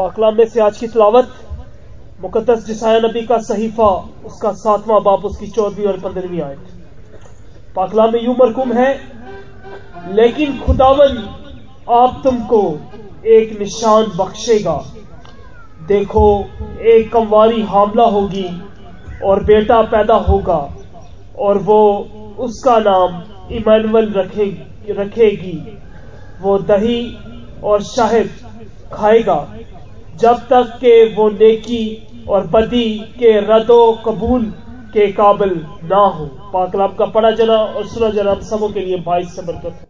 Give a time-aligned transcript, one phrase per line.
[0.00, 1.32] पाकलाम में से आज की तलावत
[2.20, 3.88] मुकदस जिसाया नबी का सहीफा,
[4.26, 6.70] उसका सातवां बाप उसकी चौदहवीं और पंद्रहवीं आयत।
[7.76, 8.88] पाकलाम में यूँ मरकुम है,
[10.12, 11.18] लेकिन खुदावन
[11.96, 12.62] आप तुमको
[13.28, 14.76] एक निशान बख्शेगा।
[15.88, 16.26] देखो,
[16.88, 18.48] एक कमवारी हामला होगी
[19.24, 20.60] और बेटा पैदा होगा
[21.38, 21.80] और वो
[22.38, 23.22] उसका नाम
[23.52, 25.58] इमानुअल रखेगी रखेगी।
[26.42, 27.00] वो दही
[27.64, 28.30] और शाहिद
[28.92, 29.36] खाएगा।
[30.20, 31.82] जब तक के वो नेकी
[32.28, 32.88] और बदी
[33.18, 34.44] के रदो कबूल
[34.94, 38.96] के काबिल ना हो। पाकलाम का पढ़ा जना और सुना जना हम सबों के लिए
[39.00, 39.86] बाईस से बरकत